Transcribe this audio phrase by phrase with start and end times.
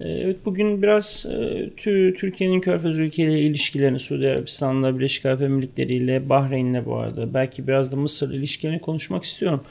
[0.00, 1.70] Ee, evet bugün biraz e,
[2.16, 7.96] Türkiye'nin körfez ülkeleriyle ilişkilerini Suudi Arabistan'la, Birleşik Arap Emirlikleri Bahreyn'le bu arada belki biraz da
[7.96, 9.64] Mısır ilişkilerini konuşmak istiyorum.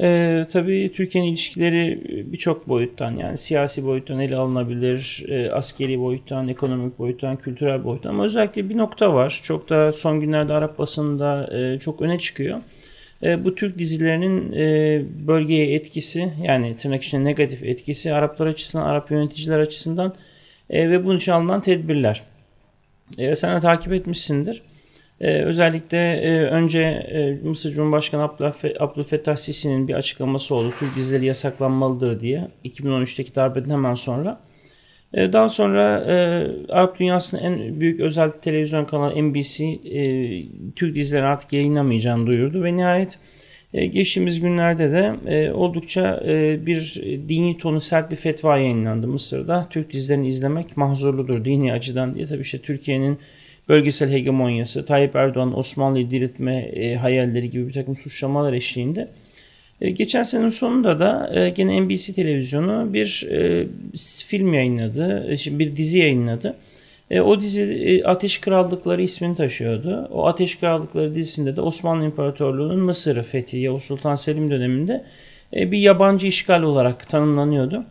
[0.00, 2.00] Ee, tabii Türkiye'nin ilişkileri
[2.32, 8.24] birçok boyuttan yani siyasi boyuttan ele alınabilir, e, askeri boyuttan, ekonomik boyuttan, kültürel boyuttan ama
[8.24, 9.40] özellikle bir nokta var.
[9.42, 12.60] Çok da son günlerde Arap basında e, çok öne çıkıyor.
[13.22, 19.10] E, bu Türk dizilerinin e, bölgeye etkisi yani tırnak içinde negatif etkisi Araplar açısından, Arap
[19.10, 20.14] yöneticiler açısından
[20.70, 22.22] e, ve bunun için alınan tedbirler.
[23.18, 24.62] E, sen de takip etmişsindir.
[25.20, 28.30] E, özellikle e, önce e, Mısır Cumhurbaşkanı
[28.78, 30.74] Abdülfettah Sisi'nin bir açıklaması oldu.
[30.78, 34.40] Türk dizileri yasaklanmalıdır diye 2013'teki darbeden hemen sonra.
[35.14, 40.44] E, daha sonra e, Arap dünyasının en büyük özel televizyon kanalı NBC e,
[40.76, 43.18] Türk dizileri artık yayınlamayacağını duyurdu ve nihayet
[43.74, 46.22] e, geçtiğimiz günlerde de oldukça
[46.66, 49.66] bir dini tonu sert bir fetva yayınlandı Mısır'da.
[49.70, 53.18] Türk dizilerini izlemek mahzurludur dini açıdan diye tabii işte Türkiye'nin
[53.68, 59.08] bölgesel hegemonyası, Tayyip Erdoğan Osmanlı'yı diriltme hayalleri gibi bir takım suçlamalar eşliğinde
[59.80, 63.66] geçen senenin sonunda da e, gene NBC televizyonu bir e,
[64.26, 66.56] film yayınladı, bir dizi yayınladı.
[67.24, 70.08] O dizi Ateş Krallıkları ismini taşıyordu.
[70.12, 75.04] O Ateş Krallıkları dizisinde de Osmanlı İmparatorluğu'nun Mısır'ı fethi Yavuz Sultan Selim döneminde
[75.52, 77.84] bir yabancı işgal olarak tanımlanıyordu.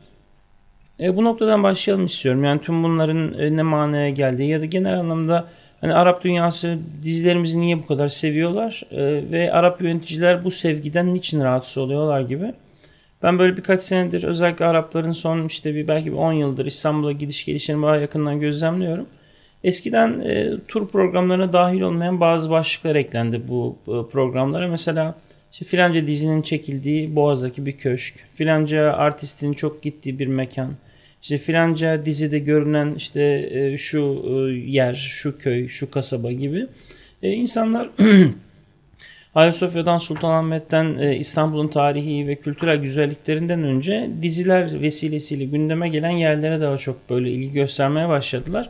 [0.99, 2.43] Bu noktadan başlayalım istiyorum.
[2.43, 5.47] Yani tüm bunların ne manaya geldiği ya da genel anlamda
[5.81, 11.41] Hani Arap dünyası dizilerimizi niye bu kadar seviyorlar ee, ve Arap yöneticiler bu sevgiden niçin
[11.41, 12.53] rahatsız oluyorlar gibi.
[13.23, 17.45] Ben böyle birkaç senedir özellikle Arapların son işte bir belki bir 10 yıldır İstanbul'a gidiş
[17.45, 19.07] gelişlerini daha yakından gözlemliyorum.
[19.63, 24.67] Eskiden e, tur programlarına dahil olmayan bazı başlıklar eklendi bu e, programlara.
[24.67, 25.15] Mesela
[25.51, 30.71] işte filanca dizinin çekildiği Boğaz'daki bir köşk, filanca artistin çok gittiği bir mekan,
[31.27, 34.31] işte filanca dizide görünen işte e, şu e,
[34.71, 36.67] yer, şu köy, şu kasaba gibi
[37.23, 37.89] e, insanlar
[39.35, 46.77] Ayasofya'dan Sultanahmet'ten e, İstanbul'un tarihi ve kültürel güzelliklerinden önce diziler vesilesiyle gündeme gelen yerlere daha
[46.77, 48.69] çok böyle ilgi göstermeye başladılar.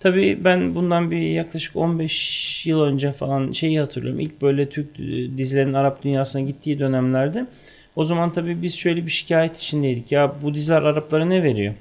[0.00, 4.20] Tabii ben bundan bir yaklaşık 15 yıl önce falan şeyi hatırlıyorum.
[4.20, 4.98] İlk böyle Türk
[5.36, 7.46] dizilerin Arap dünyasına gittiği dönemlerde
[7.98, 10.12] o zaman tabii biz şöyle bir şikayet içindeydik.
[10.12, 11.74] Ya bu diziler Araplara ne veriyor?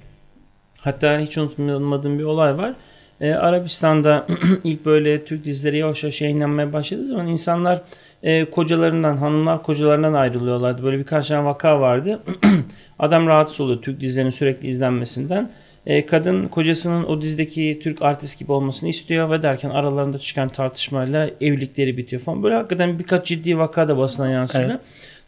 [0.78, 2.73] Hatta hiç unutmadığım bir olay var.
[3.22, 4.28] Ee, Arabistan'da
[4.63, 7.81] ilk böyle Türk dizileri yavaş yavaş yayınlanmaya başladığı zaman insanlar
[8.23, 10.83] e, kocalarından, hanımlar kocalarından ayrılıyorlardı.
[10.83, 12.19] Böyle birkaç tane vaka vardı.
[12.99, 15.51] Adam rahatsız oluyor Türk dizilerinin sürekli izlenmesinden.
[15.85, 21.29] E, kadın kocasının o dizideki Türk artist gibi olmasını istiyor ve derken aralarında çıkan tartışmayla
[21.41, 22.44] evlilikleri bitiyor falan.
[22.44, 24.63] Böyle hakikaten birkaç ciddi vaka da basına yansıdı.
[24.69, 24.79] Evet.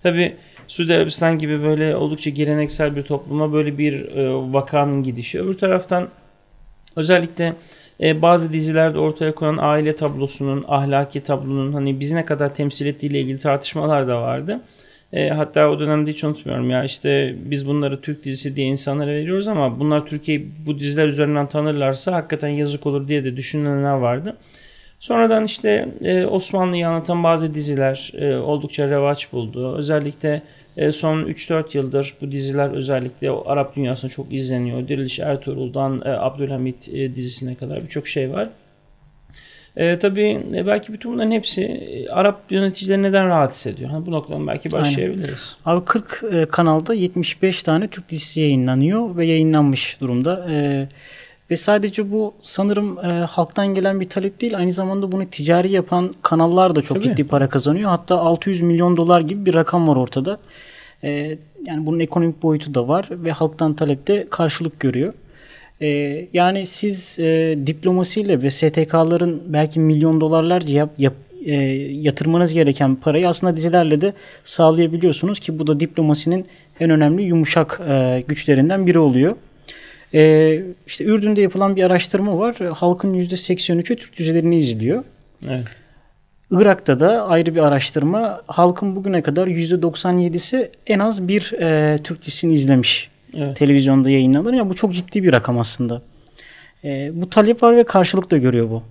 [0.03, 0.35] Tabii
[0.69, 5.41] Suudi Arabistan gibi böyle oldukça geleneksel bir topluma böyle bir e, vakanın gidişi.
[5.41, 6.07] Öbür taraftan
[6.95, 7.53] özellikle
[8.01, 13.21] e, bazı dizilerde ortaya konan aile tablosunun, ahlaki tablonun hani bizi ne kadar temsil ettiğiyle
[13.21, 14.61] ilgili tartışmalar da vardı.
[15.13, 19.47] E, hatta o dönemde hiç unutmuyorum ya işte biz bunları Türk dizisi diye insanlara veriyoruz
[19.47, 24.37] ama bunlar Türkiye'yi bu diziler üzerinden tanırlarsa hakikaten yazık olur diye de düşünenler vardı.
[24.99, 29.75] Sonradan işte e, Osmanlı'yı anlatan bazı diziler e, oldukça revaç buldu.
[29.75, 30.41] Özellikle
[30.91, 34.87] son 3-4 yıldır bu diziler özellikle o Arap dünyasında çok izleniyor.
[34.87, 38.49] Diriliş Ertuğrul'dan e, Abdülhamit e, dizisine kadar birçok şey var.
[39.77, 43.89] E, tabii e, belki bütün bunların hepsi e, Arap yöneticileri neden rahatsız ediyor?
[43.89, 45.57] Hani bu noktadan belki başlayabiliriz.
[45.65, 45.79] Aynen.
[45.79, 50.47] Abi 40 e, kanalda 75 tane Türk dizisi yayınlanıyor ve yayınlanmış durumda.
[50.49, 50.87] E,
[51.51, 54.57] ve sadece bu sanırım e, halktan gelen bir talep değil.
[54.57, 57.03] Aynı zamanda bunu ticari yapan kanallar da çok Tabii.
[57.03, 57.89] ciddi para kazanıyor.
[57.89, 60.39] Hatta 600 milyon dolar gibi bir rakam var ortada.
[61.03, 61.09] E,
[61.65, 65.13] yani bunun ekonomik boyutu da var ve halktan talepte karşılık görüyor.
[65.81, 65.87] E,
[66.33, 71.13] yani siz e, diplomasiyle ve STK'ların belki milyon dolarlarca yap, yap,
[71.45, 76.45] e, yatırmanız gereken parayı aslında dizilerle de sağlayabiliyorsunuz ki bu da diplomasinin
[76.79, 79.35] en önemli yumuşak e, güçlerinden biri oluyor.
[80.13, 82.55] E, işte Ürdün'de yapılan bir araştırma var.
[82.55, 85.03] Halkın %83'ü Türk dizilerini izliyor.
[85.47, 85.65] Evet.
[86.51, 88.41] Irak'ta da ayrı bir araştırma.
[88.47, 93.09] Halkın bugüne kadar %97'si en az bir e, Türk dizisini izlemiş.
[93.37, 93.57] Evet.
[93.57, 94.53] Televizyonda yayınlanır.
[94.53, 96.01] Ya bu çok ciddi bir rakam aslında.
[96.83, 98.83] E, bu talep var ve karşılık da görüyor bu.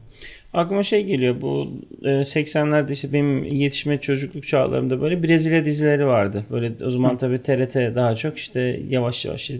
[0.52, 1.68] Aklıma şey geliyor bu
[2.02, 6.44] 80'lerde e, işte benim yetişme çocukluk çağlarımda böyle Brezilya dizileri vardı.
[6.50, 9.50] Böyle o zaman tabii TRT daha çok işte yavaş yavaş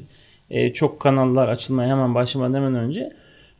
[0.51, 3.13] e, çok kanallar açılmaya hemen başlamadan hemen önce.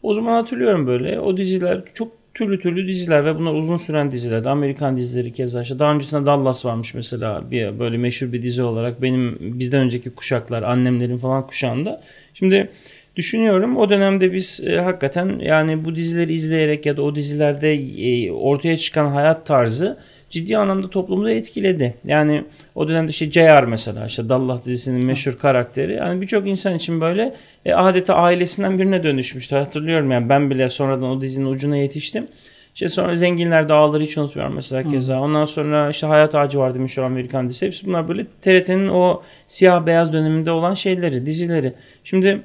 [0.03, 4.45] O zaman hatırlıyorum böyle o diziler çok türlü türlü diziler ve bunlar uzun süren diziler.
[4.45, 5.79] Amerikan dizileri keza işte.
[5.79, 10.63] Daha öncesinde Dallas varmış mesela bir böyle meşhur bir dizi olarak benim bizden önceki kuşaklar
[10.63, 12.03] annemlerin falan kuşağında.
[12.35, 12.69] Şimdi
[13.17, 13.77] düşünüyorum.
[13.77, 18.77] O dönemde biz e, hakikaten yani bu dizileri izleyerek ya da o dizilerde e, ortaya
[18.77, 19.99] çıkan hayat tarzı
[20.31, 21.95] ciddi anlamda toplumu da etkiledi.
[22.05, 22.45] Yani
[22.75, 25.95] o dönemde işte JR mesela işte Dallas dizisinin meşhur karakteri.
[25.95, 27.35] Yani birçok insan için böyle
[27.65, 29.57] e, adeta ailesinden birine dönüşmüştü.
[29.57, 32.27] Hatırlıyorum yani ben bile sonradan o dizinin ucuna yetiştim.
[32.75, 35.21] İşte sonra Zenginler Dağları hiç unutmuyorum mesela keza.
[35.21, 37.67] Ondan sonra işte Hayat Ağacı vardı meşhur Amerikan dizisi.
[37.67, 41.73] Hepsi bunlar böyle TRT'nin o siyah beyaz döneminde olan şeyleri, dizileri.
[42.05, 42.43] Şimdi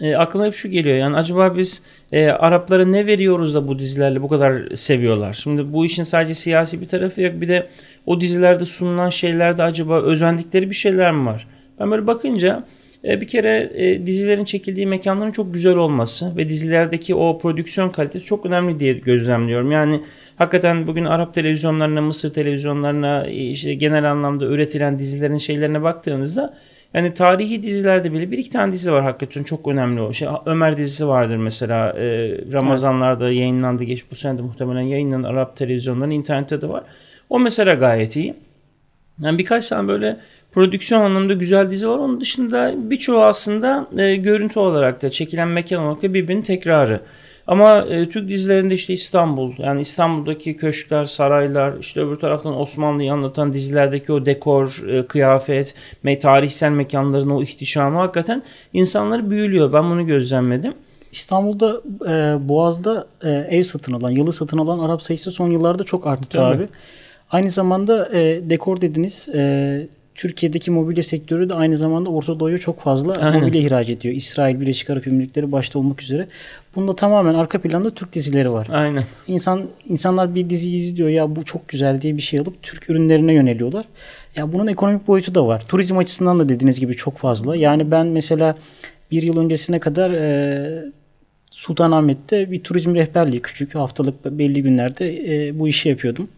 [0.00, 1.82] e, aklıma hep şu geliyor yani acaba biz
[2.12, 5.32] e, Araplara ne veriyoruz da bu dizilerle bu kadar seviyorlar?
[5.32, 7.66] Şimdi bu işin sadece siyasi bir tarafı yok bir de
[8.06, 11.46] o dizilerde sunulan şeylerde acaba özendikleri bir şeyler mi var?
[11.80, 12.64] Ben böyle bakınca
[13.04, 18.24] e, bir kere e, dizilerin çekildiği mekanların çok güzel olması ve dizilerdeki o prodüksiyon kalitesi
[18.26, 19.72] çok önemli diye gözlemliyorum.
[19.72, 20.02] Yani
[20.36, 26.54] hakikaten bugün Arap televizyonlarına, Mısır televizyonlarına işte genel anlamda üretilen dizilerin şeylerine baktığınızda
[26.96, 30.12] yani tarihi dizilerde bile bir iki tane dizi var hakikaten çok önemli o.
[30.12, 32.04] Şey, Ömer dizisi vardır mesela e,
[32.52, 33.38] Ramazanlarda evet.
[33.38, 36.84] yayınlandı geç bu sene de muhtemelen yayınlanan Arap televizyonlarının internette de var.
[37.30, 38.34] O mesela gayet iyi.
[39.20, 40.16] Yani birkaç tane böyle
[40.52, 41.98] prodüksiyon anlamında güzel dizi var.
[41.98, 47.00] Onun dışında birçoğu aslında e, görüntü olarak da çekilen mekan olarak da birbirinin tekrarı.
[47.46, 53.52] Ama e, Türk dizilerinde işte İstanbul yani İstanbul'daki köşkler, saraylar işte öbür taraftan Osmanlı'yı anlatan
[53.52, 59.72] dizilerdeki o dekor, e, kıyafet, me tarihsel mekanların o ihtişamı hakikaten insanları büyülüyor.
[59.72, 60.74] Ben bunu gözlemledim.
[61.12, 66.06] İstanbul'da e, Boğaz'da e, ev satın alan, yalı satın alan Arap sayısı son yıllarda çok
[66.06, 66.56] arttı Tabii.
[66.56, 66.68] abi.
[67.30, 69.28] Aynı zamanda e, dekor dediniz.
[69.34, 73.40] E, Türkiye'deki mobilya sektörü de aynı zamanda Orta Doğu'ya çok fazla Aynen.
[73.40, 74.14] mobilya ihraç ediyor.
[74.14, 76.28] İsrail, Birleşik Arap Emirlikleri başta olmak üzere.
[76.76, 78.68] Bunda tamamen arka planda Türk dizileri var.
[78.72, 79.02] Aynen.
[79.26, 83.32] İnsan insanlar bir dizi izliyor ya bu çok güzel diye bir şey alıp Türk ürünlerine
[83.32, 83.84] yöneliyorlar.
[84.36, 85.64] Ya bunun ekonomik boyutu da var.
[85.68, 87.56] Turizm açısından da dediğiniz gibi çok fazla.
[87.56, 88.56] Yani ben mesela
[89.10, 90.84] bir yıl öncesine kadar e,
[91.50, 95.06] Sultanahmet'te bir turizm rehberliği küçük haftalık belli günlerde
[95.46, 96.28] e, bu işi yapıyordum.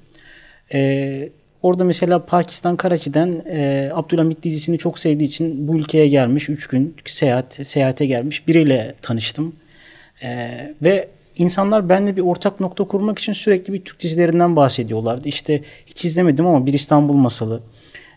[0.75, 1.29] E,
[1.63, 6.49] Orada mesela Pakistan Karachi'den e, Abdülhamit dizisini çok sevdiği için bu ülkeye gelmiş.
[6.49, 8.49] Üç gün seyahat seyahate gelmiş.
[8.49, 9.53] Biriyle tanıştım.
[10.23, 15.29] E, ve insanlar benimle bir ortak nokta kurmak için sürekli bir Türk dizilerinden bahsediyorlardı.
[15.29, 17.61] İşte hiç izlemedim ama bir İstanbul Masalı.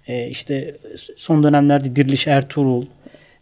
[0.08, 0.76] E, işte
[1.16, 2.86] son dönemlerde Diriliş Ertuğrul,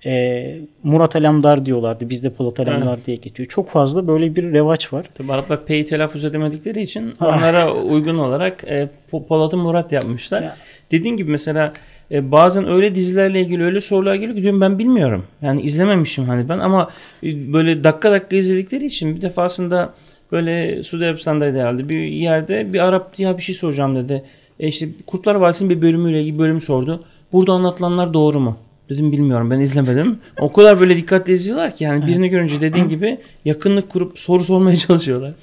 [0.05, 2.09] e, Murat Alemdar diyorlardı.
[2.09, 3.05] Bizde Polat Alemdar evet.
[3.05, 3.49] diye geçiyor.
[3.49, 5.05] Çok fazla böyle bir revaç var.
[5.15, 8.89] Tabii Araplar P'yi telaffuz edemedikleri için onlara uygun olarak e,
[9.27, 10.41] Polat'ı Murat yapmışlar.
[10.41, 10.55] Ya.
[10.91, 11.73] Dediğin gibi mesela
[12.11, 15.23] e, bazen öyle dizilerle ilgili öyle sorular geliyor ki diyorum ben bilmiyorum.
[15.41, 16.89] Yani izlememişim hani ben ama
[17.23, 19.93] e, böyle dakika dakika izledikleri için bir defasında
[20.31, 24.23] böyle Suudi Arabistan'daydı herhalde bir yerde bir Arap ya bir şey soracağım dedi.
[24.59, 27.03] E işte Kurtlar Vadisi'nin bir bölümüyle ilgili bölüm sordu.
[27.33, 28.57] Burada anlatılanlar doğru mu?
[28.89, 30.19] Dedim bilmiyorum ben izlemedim.
[30.41, 34.77] O kadar böyle dikkatli izliyorlar ki yani birini görünce dediğin gibi yakınlık kurup soru sormaya
[34.77, 35.33] çalışıyorlar.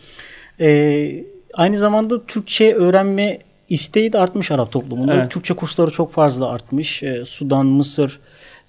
[0.61, 1.25] Ee,
[1.55, 5.15] aynı zamanda Türkçe öğrenme isteği de artmış Arap toplumunda.
[5.15, 5.31] Evet.
[5.31, 7.03] Türkçe kursları çok fazla artmış.
[7.03, 8.21] Ee, Sudan, Mısır,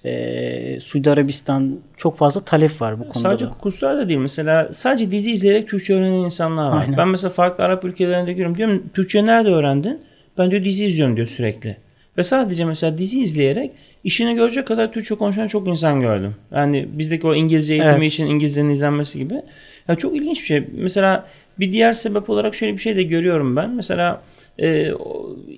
[0.04, 3.18] e, Suudi Arabistan çok fazla talep var bu konuda.
[3.18, 3.50] Sadece da.
[3.50, 6.80] kurslar da değil mesela sadece dizi izleyerek Türkçe öğrenen insanlar var.
[6.80, 6.96] Aynen.
[6.96, 8.56] Ben mesela farklı Arap ülkelerinde görüyorum.
[8.56, 10.00] Diyorum Türkçe nerede öğrendin?
[10.38, 11.76] Ben diyor dizi izliyorum diyor sürekli.
[12.18, 13.72] Ve sadece mesela dizi izleyerek
[14.04, 16.34] işini görecek kadar Türkçe konuşan çok insan gördüm.
[16.54, 18.12] Yani bizdeki o İngilizce eğitimi evet.
[18.12, 19.42] için İngilizcenin izlenmesi gibi.
[19.88, 20.64] Ya çok ilginç bir şey.
[20.72, 21.26] Mesela
[21.58, 23.70] bir diğer sebep olarak şöyle bir şey de görüyorum ben.
[23.70, 24.22] Mesela
[24.62, 24.92] e,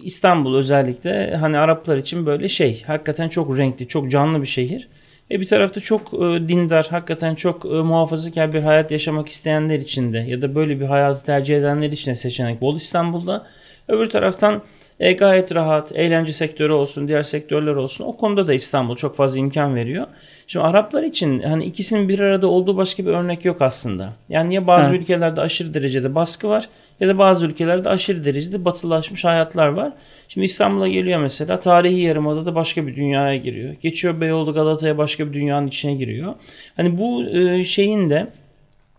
[0.03, 4.89] İstanbul özellikle hani Araplar için böyle şey hakikaten çok renkli, çok canlı bir şehir.
[5.31, 10.13] E bir tarafta çok e, dindar, hakikaten çok e, muhafazakar bir hayat yaşamak isteyenler için
[10.13, 13.47] de ya da böyle bir hayatı tercih edenler için de seçenek bol İstanbul'da.
[13.89, 14.63] Öbür taraftan
[15.01, 18.05] e, gayet rahat, eğlence sektörü olsun, diğer sektörler olsun.
[18.05, 20.07] O konuda da İstanbul çok fazla imkan veriyor.
[20.47, 24.13] Şimdi Araplar için hani ikisinin bir arada olduğu başka bir örnek yok aslında.
[24.29, 25.03] Yani ya bazı evet.
[25.03, 26.69] ülkelerde aşırı derecede baskı var
[27.01, 29.93] ya da bazı ülkelerde aşırı derecede batılaşmış hayatlar var.
[30.29, 33.75] Şimdi İstanbul'a geliyor mesela tarihi yarımada da başka bir dünyaya giriyor.
[33.81, 36.35] Geçiyor Beyoğlu Galata'ya başka bir dünyanın içine giriyor.
[36.77, 38.27] Hani bu e, şeyin de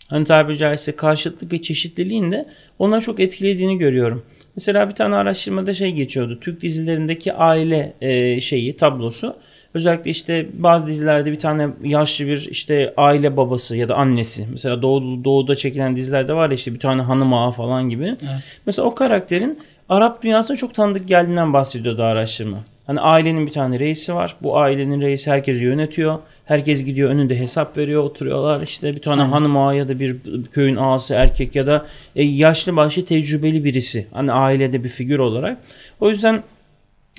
[0.08, 2.46] hani tabiri caizse karşıtlık ve çeşitliliğin de
[2.80, 4.24] onları çok etkilediğini görüyorum.
[4.56, 6.40] Mesela bir tane araştırmada şey geçiyordu.
[6.42, 9.36] Türk dizilerindeki aile e, şeyi tablosu.
[9.74, 14.48] Özellikle işte bazı dizilerde bir tane yaşlı bir işte aile babası ya da annesi.
[14.52, 18.06] Mesela Doğu, Doğu'da çekilen dizilerde var ya işte bir tane hanım ağa falan gibi.
[18.06, 18.44] Evet.
[18.66, 22.58] Mesela o karakterin Arap dünyasına çok tanıdık geldiğinden bahsediyordu araştırma.
[22.88, 24.36] Hani ailenin bir tane reisi var.
[24.44, 26.20] Bu ailenin reisi herkesi yönetiyor.
[26.52, 29.32] Herkes gidiyor önünde hesap veriyor oturuyorlar işte bir tane Aynen.
[29.32, 30.16] hanım ağa ya da bir
[30.52, 34.08] köyün ağası erkek ya da e, yaşlı başlı tecrübeli birisi.
[34.12, 35.58] Hani ailede bir figür olarak.
[36.00, 36.44] O yüzden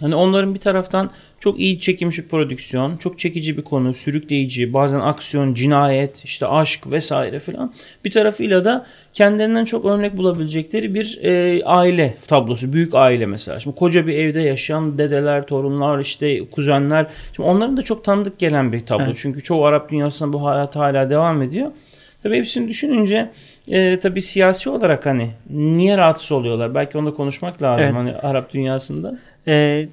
[0.02, 5.00] Hani onların bir taraftan çok iyi çekilmiş bir prodüksiyon, çok çekici bir konu, sürükleyici, bazen
[5.00, 7.73] aksiyon, cinayet, işte aşk vesaire filan.
[8.04, 13.61] Bir tarafıyla da kendilerinden çok örnek bulabilecekleri bir e, aile tablosu, büyük aile mesela.
[13.61, 17.06] Şimdi koca bir evde yaşayan dedeler, torunlar, işte kuzenler.
[17.37, 19.04] Şimdi onların da çok tanıdık gelen bir tablo.
[19.04, 19.18] Evet.
[19.21, 21.73] Çünkü çoğu Arap dünyasında bu hayat hala devam ediyor.
[22.23, 23.30] Tabii hepsini düşününce
[23.71, 26.75] e, tabii siyasi olarak hani niye rahatsız oluyorlar?
[26.75, 27.94] Belki onu da konuşmak lazım evet.
[27.94, 29.18] hani Arap dünyasında.
[29.46, 29.88] Evet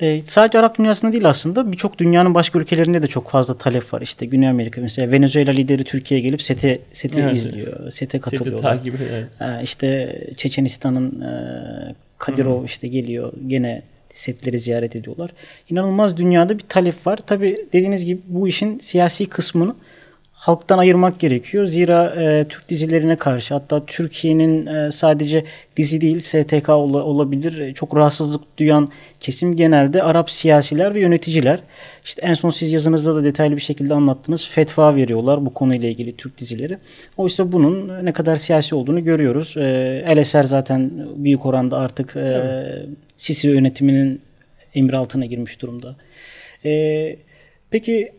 [0.00, 4.00] e, sadece Arap dünyasında değil aslında birçok dünyanın başka ülkelerinde de çok fazla talep var.
[4.00, 7.36] İşte Güney Amerika mesela Venezuela lideri Türkiye'ye gelip SET'e SET'i evet.
[7.36, 7.90] izliyor.
[7.90, 8.72] SET'e katılıyorlar.
[8.72, 9.22] SET'i takip ediyor.
[9.40, 12.64] E, işte Çeçenistan'ın e, Kadirov Hı-hı.
[12.64, 13.82] işte geliyor gene
[14.12, 15.30] setleri ziyaret ediyorlar.
[15.70, 17.18] İnanılmaz dünyada bir talep var.
[17.26, 19.74] Tabi dediğiniz gibi bu işin siyasi kısmını
[20.42, 21.66] halktan ayırmak gerekiyor.
[21.66, 25.44] Zira e, Türk dizilerine karşı hatta Türkiye'nin e, sadece
[25.76, 28.88] dizi değil STK ol, olabilir e, çok rahatsızlık duyan
[29.20, 31.60] kesim genelde Arap siyasiler ve yöneticiler.
[32.04, 34.48] İşte en son siz yazınızda da detaylı bir şekilde anlattınız.
[34.48, 36.78] Fetva veriyorlar bu konuyla ilgili Türk dizileri.
[37.16, 39.54] Oysa bunun ne kadar siyasi olduğunu görüyoruz.
[39.56, 42.42] E, El Eser zaten büyük oranda artık e,
[43.16, 44.20] Sisi yönetiminin
[44.74, 45.96] emri altına girmiş durumda.
[46.64, 47.16] E,
[47.70, 48.12] peki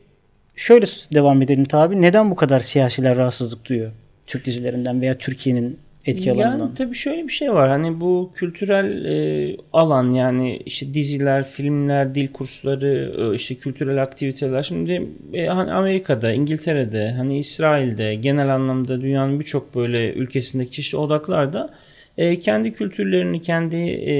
[0.55, 2.01] şöyle devam edelim tabi.
[2.01, 3.91] Neden bu kadar siyasiler rahatsızlık duyuyor
[4.27, 6.65] Türk dizilerinden veya Türkiye'nin etki yani, alanından?
[6.65, 7.69] Yani tabii şöyle bir şey var.
[7.69, 14.63] Hani bu kültürel e, alan yani işte diziler, filmler, dil kursları, e, işte kültürel aktiviteler.
[14.63, 21.69] Şimdi e, hani Amerika'da, İngiltere'de, hani İsrail'de genel anlamda dünyanın birçok böyle ülkesindeki çeşitli odaklarda
[22.17, 24.15] e, kendi kültürlerini, kendi e,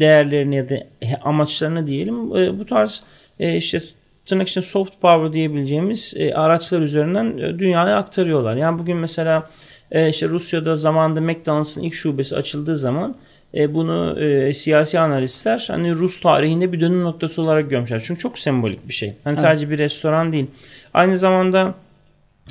[0.00, 0.78] değerlerini ya da
[1.22, 3.02] amaçlarını diyelim e, bu tarz
[3.40, 3.80] e, işte
[4.28, 8.56] tırnak içinde soft power diyebileceğimiz e, araçlar üzerinden e, dünyaya aktarıyorlar.
[8.56, 9.50] Yani bugün mesela
[9.90, 13.16] e, işte Rusya'da zamanında McDonald's'ın ilk şubesi açıldığı zaman
[13.54, 18.02] e, bunu e, siyasi analistler hani Rus tarihinde bir dönüm noktası olarak görmüşler.
[18.04, 19.08] Çünkü çok sembolik bir şey.
[19.24, 19.40] Hani evet.
[19.40, 20.46] sadece bir restoran değil.
[20.94, 21.74] Aynı zamanda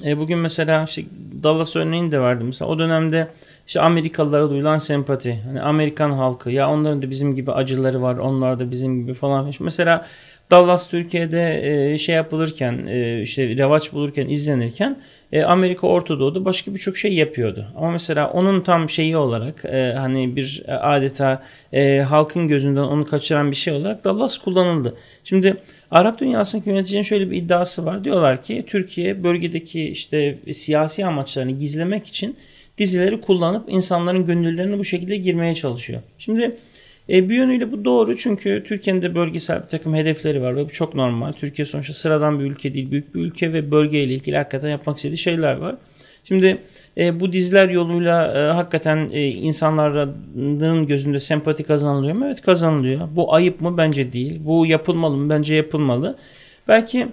[0.05, 1.01] e, bugün mesela işte
[1.43, 2.47] Dallas örneğini de verdim.
[2.47, 3.27] Mesela o dönemde
[3.67, 5.39] işte Amerikalılara duyulan sempati.
[5.45, 8.17] Hani Amerikan halkı ya onların da bizim gibi acıları var.
[8.17, 9.51] Onlar da bizim gibi falan.
[9.59, 10.05] Mesela
[10.51, 11.61] Dallas Türkiye'de
[11.93, 14.97] e, şey yapılırken e, işte revaç bulurken izlenirken
[15.31, 17.67] e, Amerika Orta Doğu'da başka birçok şey yapıyordu.
[17.75, 19.63] Ama mesela onun tam şeyi olarak
[19.97, 21.43] hani bir adeta
[22.09, 24.93] halkın gözünden onu kaçıran bir şey olarak Dallas kullanıldı.
[25.23, 25.57] Şimdi
[25.91, 28.03] Arap dünyasındaki yöneticinin şöyle bir iddiası var.
[28.03, 32.37] Diyorlar ki Türkiye bölgedeki işte siyasi amaçlarını gizlemek için
[32.77, 36.01] dizileri kullanıp insanların gönüllerine bu şekilde girmeye çalışıyor.
[36.17, 36.55] Şimdi
[37.09, 40.69] e, bir yönüyle bu doğru çünkü Türkiye'nin de bölgesel bir takım hedefleri var ve bu
[40.69, 41.31] çok normal.
[41.31, 45.17] Türkiye sonuçta sıradan bir ülke değil, büyük bir ülke ve bölgeyle ilgili hakikaten yapmak istediği
[45.17, 45.75] şeyler var.
[46.23, 46.57] Şimdi
[46.97, 52.25] e, bu diziler yoluyla e, hakikaten e, insanların gözünde sempati kazanılıyor mu?
[52.25, 53.07] Evet kazanılıyor.
[53.11, 53.77] Bu ayıp mı?
[53.77, 54.41] Bence değil.
[54.45, 55.29] Bu yapılmalı mı?
[55.29, 56.17] Bence yapılmalı.
[56.67, 57.07] Belki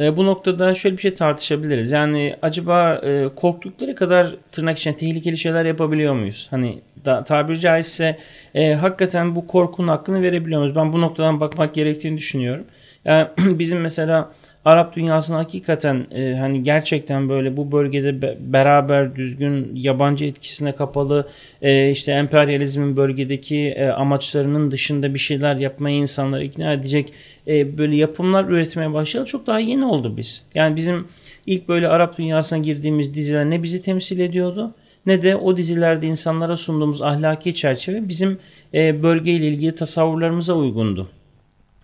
[0.00, 1.90] e, bu noktada şöyle bir şey tartışabiliriz.
[1.90, 6.46] Yani acaba e, korktukları kadar tırnak içinde tehlikeli şeyler yapabiliyor muyuz?
[6.50, 8.18] Hani da, tabiri caizse
[8.54, 10.76] e, hakikaten bu korkunun hakkını verebiliyor muyuz?
[10.76, 12.64] Ben bu noktadan bakmak gerektiğini düşünüyorum.
[13.04, 14.32] Yani bizim mesela
[14.64, 21.28] Arap dünyasının hakikaten e, hani gerçekten böyle bu bölgede be, beraber düzgün yabancı etkisine kapalı
[21.62, 27.12] e, işte emperyalizmin bölgedeki e, amaçlarının dışında bir şeyler yapmayı insanları ikna edecek
[27.46, 30.46] e, böyle yapımlar üretmeye başlayalı çok daha yeni oldu biz.
[30.54, 31.08] Yani bizim
[31.46, 34.74] ilk böyle Arap dünyasına girdiğimiz diziler ne bizi temsil ediyordu
[35.06, 38.38] ne de o dizilerde insanlara sunduğumuz ahlaki çerçeve bizim
[38.74, 41.08] e, bölgeyle ilgili tasavvurlarımıza uygundu.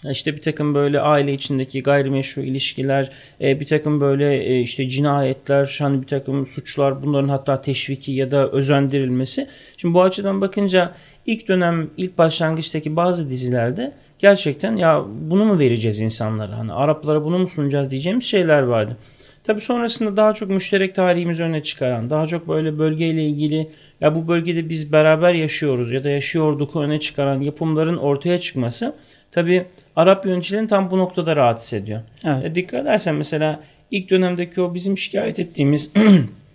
[0.04, 5.76] İşte bir takım böyle aile içindeki gayrimeşru ilişkiler, e, bir takım böyle e, işte cinayetler,
[5.80, 9.48] hani bir takım suçlar bunların hatta teşviki ya da özendirilmesi.
[9.76, 10.94] Şimdi bu açıdan bakınca
[11.26, 16.58] ilk dönem ilk başlangıçtaki bazı dizilerde gerçekten ya bunu mu vereceğiz insanlara?
[16.58, 18.96] Hani Araplara bunu mu sunacağız diyeceğimiz şeyler vardı.
[19.44, 24.28] Tabi sonrasında daha çok müşterek tarihimiz öne çıkaran, daha çok böyle bölgeyle ilgili ya bu
[24.28, 28.94] bölgede biz beraber yaşıyoruz ya da yaşıyorduk öne çıkaran yapımların ortaya çıkması
[29.30, 29.64] tabi
[29.96, 32.00] Arap yöneticilerini tam bu noktada rahatsız ediyor.
[32.24, 32.44] Evet.
[32.44, 35.90] E, dikkat edersen mesela ilk dönemdeki o bizim şikayet ettiğimiz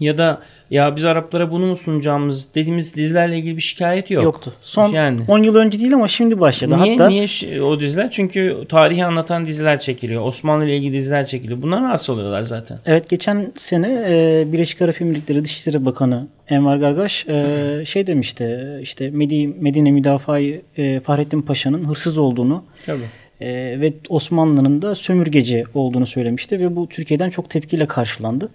[0.00, 4.24] ya da ya biz Araplara bunu mu sunacağımız dediğimiz dizilerle ilgili bir şikayet yok.
[4.24, 4.52] Yoktu.
[4.60, 5.20] Son yani.
[5.28, 6.78] 10 yıl önce değil ama şimdi başladı.
[6.82, 7.08] Niye, Hatta...
[7.08, 8.10] niye o diziler?
[8.10, 10.26] Çünkü tarihi anlatan diziler çekiliyor.
[10.26, 11.62] Osmanlı ile ilgili diziler çekiliyor.
[11.62, 12.78] Bunlar rahatsız oluyorlar zaten.
[12.86, 19.10] Evet geçen sene e, Birleşik Arap Emirlikleri Dışişleri Bakanı Enver Gargaş e, şey demişti işte
[19.10, 20.40] Medine Müdafaa
[20.76, 23.04] e, Fahrettin Paşa'nın hırsız olduğunu Tabii.
[23.40, 28.48] E, ve Osmanlı'nın da sömürgeci olduğunu söylemişti ve bu Türkiye'den çok tepkiyle karşılandı.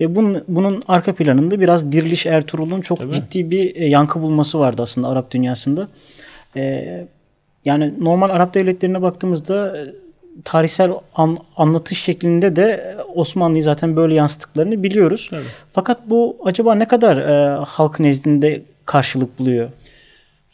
[0.00, 3.12] Ve bunun, bunun arka planında biraz Diriliş Ertuğrul'un çok Tabii.
[3.12, 5.88] ciddi bir e, yankı bulması vardı aslında Arap dünyasında.
[6.56, 7.06] E,
[7.64, 9.80] Yani normal Arap devletlerine baktığımızda e,
[10.44, 15.30] tarihsel an, anlatış şeklinde de Osmanlı'yı zaten böyle yansıttıklarını biliyoruz.
[15.32, 15.44] Evet.
[15.72, 19.70] Fakat bu acaba ne kadar e, halk nezdinde karşılık buluyor?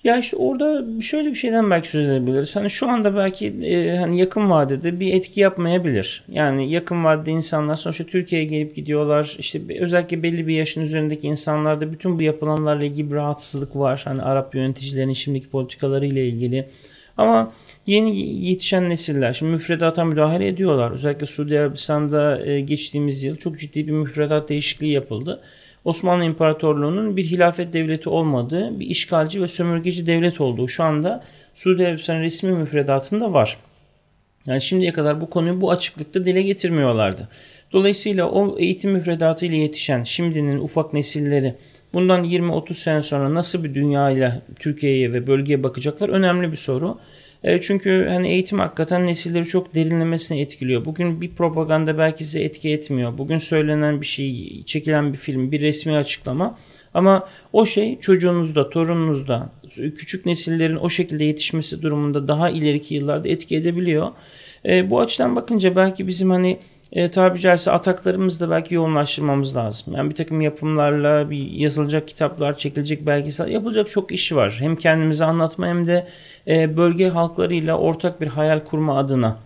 [0.04, 2.56] Ya işte orada şöyle bir şeyden belki söz edebiliriz.
[2.56, 6.24] Hani şu anda belki e, hani yakın vadede bir etki yapmayabilir.
[6.28, 9.36] Yani yakın vadede insanlar sonuçta Türkiye'ye gelip gidiyorlar.
[9.38, 14.02] İşte özellikle belli bir yaşın üzerindeki insanlarda bütün bu yapılanlarla ilgili bir rahatsızlık var.
[14.04, 16.68] Hani Arap yöneticilerin şimdiki politikaları ile ilgili.
[17.16, 17.52] Ama
[17.86, 20.90] yeni yetişen nesiller şimdi müfredata müdahale ediyorlar.
[20.90, 25.40] Özellikle Suudi Arabistan'da e, geçtiğimiz yıl çok ciddi bir müfredat değişikliği yapıldı.
[25.84, 31.24] Osmanlı İmparatorluğu'nun bir hilafet devleti olmadığı, bir işgalci ve sömürgeci devlet olduğu şu anda
[31.54, 33.56] Suudi Arabistan resmi müfredatında var.
[34.46, 37.28] Yani şimdiye kadar bu konuyu bu açıklıkta dile getirmiyorlardı.
[37.72, 41.54] Dolayısıyla o eğitim müfredatı ile yetişen şimdinin ufak nesilleri
[41.94, 46.98] bundan 20-30 sene sonra nasıl bir dünyayla Türkiye'ye ve bölgeye bakacaklar önemli bir soru.
[47.44, 50.84] E, çünkü hani eğitim hakikaten nesilleri çok derinlemesine etkiliyor.
[50.84, 53.18] Bugün bir propaganda belki size etki etmiyor.
[53.18, 56.58] Bugün söylenen bir şey, çekilen bir film, bir resmi açıklama
[56.94, 63.56] ama o şey çocuğunuzda, torununuzda, küçük nesillerin o şekilde yetişmesi durumunda daha ileriki yıllarda etki
[63.56, 64.12] edebiliyor.
[64.66, 66.58] E, bu açıdan bakınca belki bizim hani
[66.92, 69.94] e, tabi caizse ataklarımızı da belki yoğunlaştırmamız lazım.
[69.96, 74.56] Yani bir takım yapımlarla bir yazılacak kitaplar, çekilecek belgesel yapılacak çok iş var.
[74.60, 76.06] Hem kendimizi anlatma hem de
[76.48, 79.38] e, bölge halklarıyla ortak bir hayal kurma adına.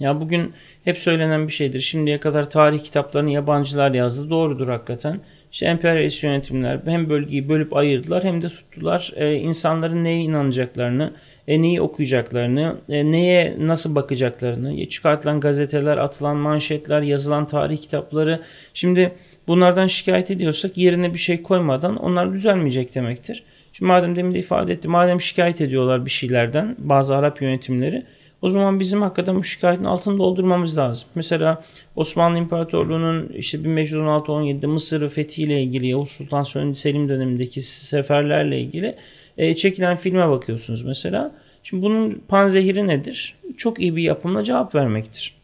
[0.00, 0.52] Ya bugün
[0.84, 1.80] hep söylenen bir şeydir.
[1.80, 4.30] Şimdiye kadar tarih kitaplarını yabancılar yazdı.
[4.30, 5.20] Doğrudur hakikaten.
[5.52, 11.12] İşte emperyalist yönetimler hem bölgeyi bölüp ayırdılar hem de tuttular e, insanların neye inanacaklarını,
[11.48, 18.40] e, neyi okuyacaklarını, e, neye nasıl bakacaklarını, e, çıkartılan gazeteler, atılan manşetler, yazılan tarih kitapları.
[18.74, 19.12] Şimdi
[19.48, 23.42] bunlardan şikayet ediyorsak yerine bir şey koymadan onlar düzelmeyecek demektir.
[23.72, 28.04] Şimdi madem demin de ifade etti, madem şikayet ediyorlar bir şeylerden bazı Arap yönetimleri,
[28.42, 31.08] o zaman bizim hakikaten bu şikayetin altını doldurmamız lazım.
[31.14, 31.62] Mesela
[31.96, 38.94] Osmanlı İmparatorluğu'nun işte 1516-17'de Mısır'ı fethiyle ilgili Yavuz Sultan Selim dönemindeki seferlerle ilgili
[39.38, 41.32] e, çekilen filme bakıyorsunuz mesela.
[41.62, 43.34] Şimdi bunun panzehiri nedir?
[43.56, 45.36] Çok iyi bir yapımla cevap vermektir.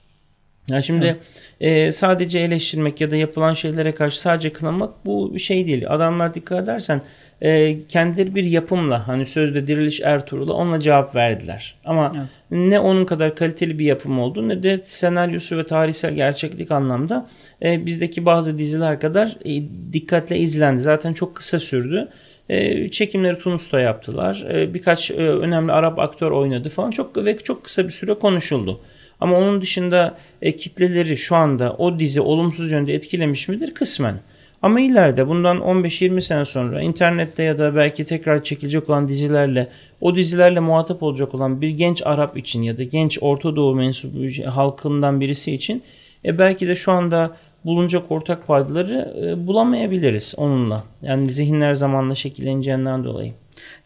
[0.68, 1.16] Yani şimdi
[1.60, 5.84] e, sadece eleştirmek ya da yapılan şeylere karşı sadece kınamak bu bir şey değil.
[5.88, 7.02] Adamlar dikkat edersen
[7.42, 11.74] e, kendileri bir yapımla hani sözde Diriliş Ertuğrul'a onunla cevap verdiler.
[11.84, 12.26] Ama evet.
[12.50, 17.28] ne onun kadar kaliteli bir yapım oldu ne de senaryosu ve tarihsel gerçeklik anlamda
[17.62, 20.80] e, bizdeki bazı diziler kadar e, dikkatle izlendi.
[20.80, 22.08] Zaten çok kısa sürdü.
[22.48, 24.44] E, çekimleri Tunus'ta yaptılar.
[24.52, 26.90] E, birkaç e, önemli Arap aktör oynadı falan.
[26.90, 28.80] Çok ve çok kısa bir süre konuşuldu.
[29.20, 33.74] Ama onun dışında e, kitleleri şu anda o dizi olumsuz yönde etkilemiş midir?
[33.74, 34.20] Kısmen.
[34.62, 39.68] Ama ileride bundan 15-20 sene sonra internette ya da belki tekrar çekilecek olan dizilerle
[40.00, 44.50] o dizilerle muhatap olacak olan bir genç Arap için ya da genç Orta Doğu mensubu
[44.50, 45.82] halkından birisi için
[46.24, 50.84] e belki de şu anda bulunacak ortak paydaları e, bulamayabiliriz onunla.
[51.02, 53.32] Yani zihinler zamanla şekilleneceğinden dolayı.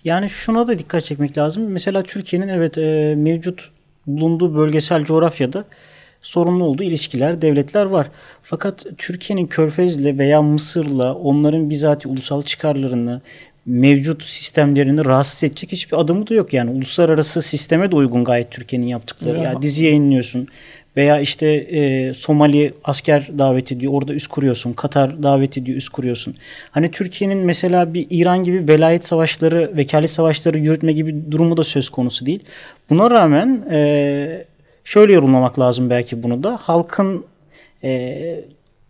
[0.05, 1.69] Yani şuna da dikkat çekmek lazım.
[1.69, 3.71] Mesela Türkiye'nin evet e, mevcut
[4.07, 5.65] bulunduğu bölgesel coğrafyada
[6.23, 8.11] sorunlu olduğu ilişkiler, devletler var.
[8.43, 13.21] Fakat Türkiye'nin Körfez'le veya Mısır'la onların bizatihi ulusal çıkarlarını,
[13.67, 16.53] mevcut sistemlerini rahatsız edecek hiçbir adımı da yok.
[16.53, 19.37] Yani uluslararası sisteme de uygun gayet Türkiye'nin yaptıkları.
[19.37, 20.49] Ya yani dizi yayınlıyorsun
[20.97, 24.73] veya işte e, Somali asker davet ediyor orada üst kuruyorsun.
[24.73, 26.35] Katar davet ediyor üst kuruyorsun.
[26.71, 31.89] Hani Türkiye'nin mesela bir İran gibi velayet savaşları, vekalet savaşları yürütme gibi durumu da söz
[31.89, 32.41] konusu değil.
[32.91, 34.45] Buna rağmen e,
[34.85, 36.59] şöyle yorumlamak lazım belki bunu da.
[36.61, 37.25] Halkın
[37.85, 38.45] e,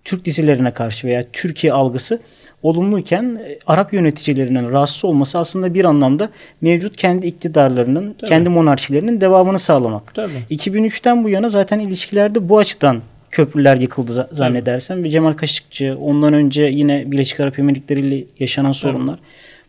[0.05, 2.21] Türk dizilerine karşı veya Türkiye algısı
[2.67, 8.29] olumluyken e, Arap yöneticilerinin rahatsız olması aslında bir anlamda mevcut kendi iktidarlarının, Tabii.
[8.29, 10.15] kendi monarşilerinin devamını sağlamak.
[10.15, 10.33] Tabii.
[10.51, 16.63] 2003'ten bu yana zaten ilişkilerde bu açıdan köprüler yıkıldı zannedersem ve Cemal Kaşıkçı ondan önce
[16.63, 19.17] yine Birleşik Arap Emirlikleri ile yaşanan sorunlar.
[19.17, 19.27] Tabii.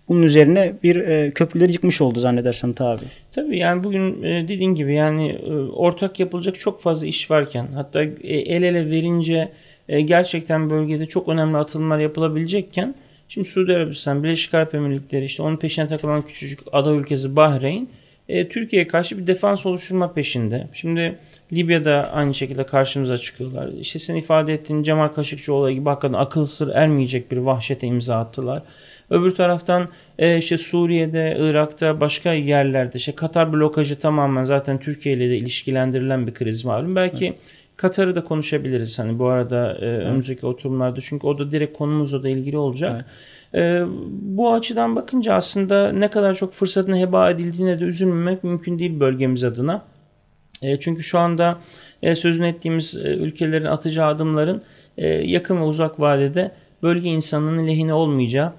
[0.10, 3.02] Bunun üzerine bir e, köprüleri yıkmış oldu zannedersem tabi.
[3.32, 8.04] Tabii yani bugün e, dediğin gibi yani e, ortak yapılacak çok fazla iş varken hatta
[8.04, 9.50] e, el ele verince
[9.90, 12.96] e, gerçekten bölgede çok önemli atılımlar yapılabilecekken
[13.28, 17.90] şimdi Suudi Arabistan, Birleşik Arap Emirlikleri işte onun peşine takılan küçücük ada ülkesi Bahreyn
[18.30, 20.68] e, Türkiye'ye karşı bir defans oluşturma peşinde.
[20.74, 21.20] Şimdi
[21.54, 23.70] Libya'da aynı şekilde karşımıza çıkıyorlar.
[23.80, 28.20] İşte sen ifade ettiğin Cemal Kaşıkçı olayı gibi hakikaten akıl sır ermeyecek bir vahşete imza
[28.20, 28.62] attılar.
[29.10, 35.30] Öbür taraftan e, işte Suriye'de, Irak'ta, başka yerlerde işte Katar blokajı tamamen zaten Türkiye ile
[35.30, 36.96] de ilişkilendirilen bir kriz malum.
[36.96, 37.38] Belki evet
[37.78, 42.30] Katar'ı da konuşabiliriz hani bu arada e, önümüzdeki oturumlarda çünkü o da direkt konumuzla da
[42.30, 43.06] ilgili olacak.
[43.54, 43.64] Evet.
[43.64, 43.86] E,
[44.22, 49.44] bu açıdan bakınca aslında ne kadar çok fırsatın heba edildiğine de üzülmemek mümkün değil bölgemiz
[49.44, 49.84] adına.
[50.62, 51.60] E, çünkü şu anda
[52.02, 54.62] e, sözünü ettiğimiz e, ülkelerin atacağı adımların
[54.98, 56.52] e, yakın ve uzak vadede
[56.84, 58.54] bölge insanının lehine olmayacağı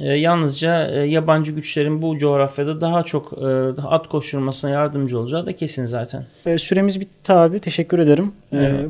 [0.00, 3.46] e, yalnızca e, yabancı güçlerin bu coğrafyada daha çok e,
[3.82, 6.24] at koşturmasına yardımcı olacağı da kesin zaten.
[6.46, 7.60] E, süremiz bitti abi.
[7.60, 8.32] Teşekkür ederim.
[8.52, 8.86] E,